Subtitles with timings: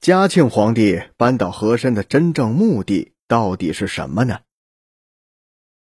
[0.00, 4.40] 嘉庆皇帝扳倒和珅的真正目的到底是什么呢？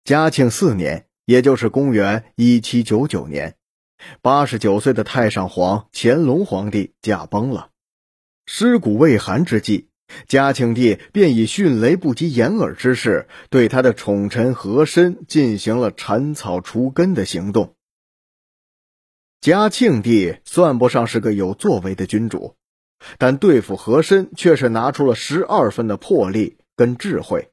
[0.05, 3.57] 嘉庆四年，也就是公元一七九九年，
[4.23, 7.71] 八十九岁的太上皇乾隆皇帝驾崩了。
[8.47, 9.89] 尸骨未寒之际，
[10.29, 17.75] 嘉庆帝便以迅雷不及掩耳之势，对他的宠臣和珅进行了铲草除根的行动。
[19.41, 22.56] 嘉庆帝算不上是个有作为的君主。
[23.19, 27.51] 但对付和珅却是拿出了十二分的魄力跟智慧。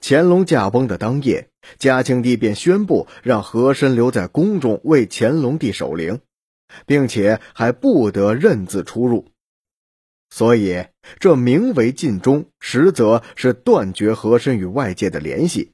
[0.00, 6.20] 乾隆驾崩的当夜，嘉庆帝便宣布让和珅留在宫中为乾隆帝守灵，
[6.86, 9.28] 并且还不得任自出入。
[10.28, 10.86] 所以，
[11.18, 15.72] 这名为尽忠，实则是断绝和珅与外界的联系。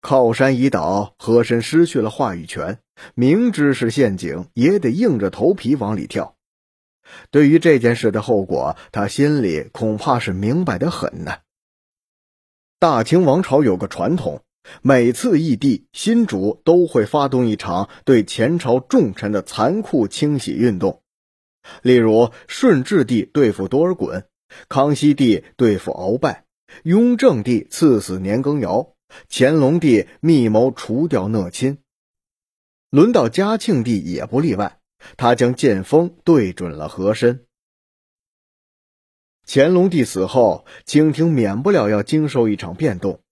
[0.00, 2.80] 靠山已倒，和珅失去了话语权，
[3.14, 6.36] 明知是陷阱，也得硬着头皮往里跳。
[7.30, 11.38] 对于这件事的后果，他心里恐怕是明白的很呢。
[12.78, 14.42] 大清王朝有个传统，
[14.82, 21.02] 每次易帝新主都会发动一场对前朝重臣的残酷清洗运动。
[21.82, 24.24] 例如，顺治帝对付多尔衮，
[24.68, 26.44] 康熙帝对付鳌拜，
[26.82, 28.94] 雍正帝赐死年羹尧，
[29.28, 31.78] 乾隆帝密谋除掉讷亲，
[32.90, 34.77] 轮到嘉庆帝也不例外。
[35.16, 37.44] 他将剑锋对准了和珅。
[39.46, 43.22] 乾隆帝死后，清廷免不了要经受一场变动。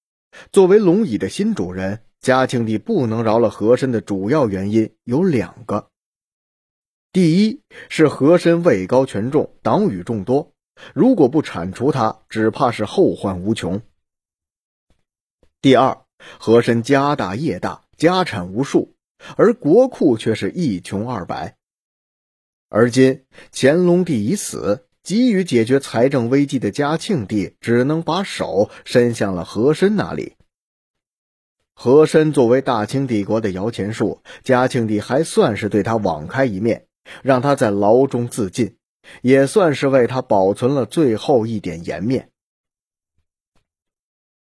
[0.51, 5.91] 作为龙椅的新主人，嘉庆帝不能饶了和珅的主要原因有两个：
[7.13, 10.53] 第一是和珅位高权重，党羽众多，
[10.95, 13.81] 如果不铲除他，只怕是后患无穷；
[15.61, 16.03] 第二，
[16.39, 18.96] 和珅家大业大，家产无数。
[19.37, 21.57] 而国库却是一穷二白。
[22.69, 30.35] 而今乾隆帝已死，急于解决财政危机的嘉庆帝只能把手伸向了和珅那里。
[31.75, 36.87] 和珅作为大清帝国的摇钱树，嘉庆帝还算是对他网开一面，
[37.23, 38.77] 让他在牢中自尽，
[39.23, 42.31] 也算是为他保存了最后一点颜面。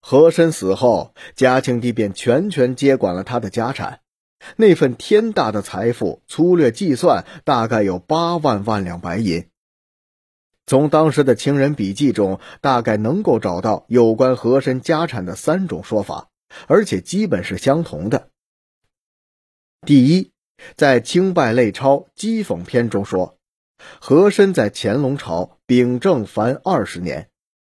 [0.01, 4.01] 和珅死后，嘉庆帝便全权接管了他的家产。
[4.57, 9.49] 那份天大的财富，粗略计算，大概有八万万两白银。
[10.67, 16.29] 从当时的清人笔记中，大概能够找到有关和珅家产的三种说法，
[16.67, 18.29] 而且基本是相同的。
[19.87, 20.33] 第一，
[20.77, 23.39] 在《清败类钞讥讽篇》中说，
[24.01, 27.31] 和珅在乾隆朝秉政凡二十年，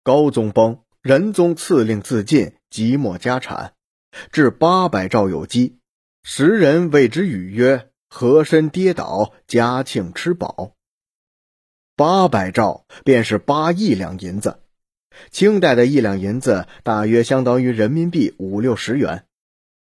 [0.03, 3.73] 高宗崩，仁宗赐令自尽，即没家产，
[4.31, 5.78] 至八百兆有积。
[6.31, 10.75] 时人谓之语曰：“和珅跌倒，嘉庆吃饱。”
[11.97, 14.59] 八百兆便是八亿两银子，
[15.31, 19.25] 清代的一两银子大约相当于人民币五六十元。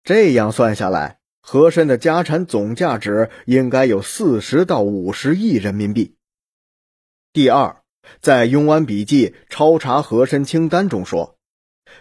[0.02, 6.14] 这样算下来，和珅的家产总价值应该有四十到五十亿人民币。
[7.32, 7.82] 第二，
[8.20, 11.38] 在《雍安笔记》抄查和珅清单中说，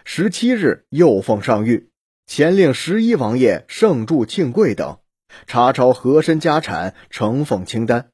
[0.04, 1.86] 十七日又奉上谕。
[2.26, 4.98] 前令十一王爷盛祝庆贵等
[5.46, 8.08] 查抄和珅家产，呈奉清单。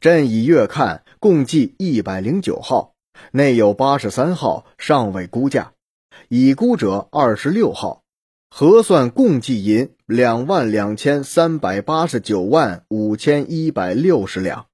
[0.00, 2.94] 朕已阅看，共计一百零九号，
[3.32, 5.72] 内有八十三号尚未估价，
[6.28, 8.02] 已估者二十六号，
[8.50, 14.66] 核算共计银两万两千三百八十九万五千一百六十两。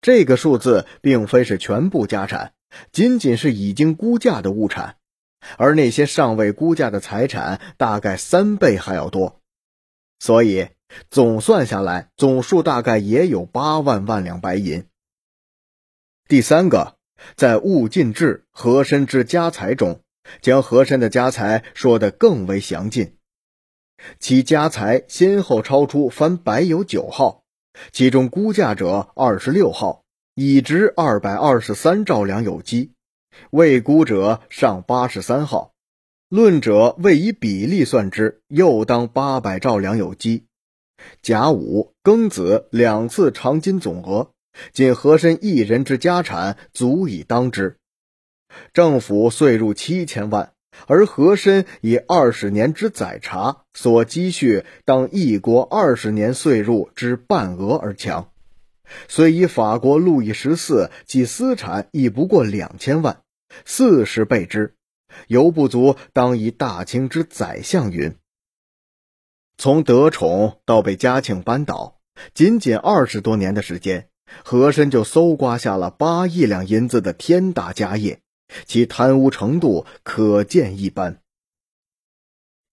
[0.00, 2.54] 这个数字并非是全部家产，
[2.92, 4.96] 仅仅是已经估价的物产。
[5.58, 9.40] 而那些尚未估价的财产，大概三倍还要多，
[10.18, 10.68] 所以
[11.10, 14.86] 总算下来，总数大概也有八万万两白银。
[16.28, 16.96] 第三个，
[17.36, 20.00] 在《物尽志和珅之家财》中，
[20.40, 23.16] 将和珅的家财说得更为详尽，
[24.18, 27.44] 其家财先后超出凡百有九号，
[27.92, 30.02] 其中估价者二十六号，
[30.34, 32.92] 已值二百二十三兆两有机。
[33.50, 35.72] 未估者上八十三号，
[36.28, 40.44] 论者未以比例算之，又当八百兆两有机。
[41.22, 44.30] 甲午庚子两次长金总额，
[44.72, 47.76] 仅和珅一人之家产足以当之。
[48.72, 50.52] 政府岁入七千万，
[50.86, 58.30] 而和珅以二十年之宰茶所积蓄，当一国二十年岁入之半额而强。
[59.08, 63.20] 虽以法国路易十四其私产亦不过两千万。
[63.64, 64.74] 四十倍之，
[65.28, 68.16] 犹不足当以大清之宰相云。
[69.58, 72.00] 从得宠到被嘉庆扳倒，
[72.34, 74.08] 仅仅二十多年的时间，
[74.44, 78.20] 和珅就搜刮下了八亿两银子的天大家业，
[78.66, 81.22] 其贪污程度可见一斑。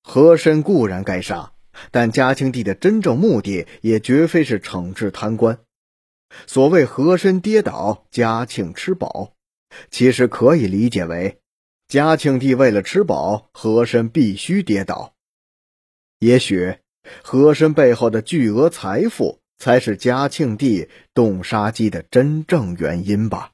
[0.01, 1.53] 和珅固然该杀，
[1.91, 5.59] 但嘉庆帝的真正目的也绝非是惩治贪官。
[6.47, 9.32] 所谓和珅跌倒，嘉庆吃饱，
[9.91, 11.39] 其实可以理解为，
[11.87, 15.13] 嘉庆帝为了吃饱，和珅必须跌倒。
[16.19, 16.77] 也许，
[17.21, 19.39] 和珅背后的巨额财富。
[19.59, 23.52] 才是嘉庆帝动杀机的真正原因吧。